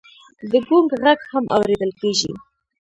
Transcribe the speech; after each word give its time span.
د 0.51 0.53
ګونګ 0.67 0.89
غږ 1.03 1.19
هم 1.31 1.43
اورېدل 1.55 1.91
کېږي. 1.99 2.31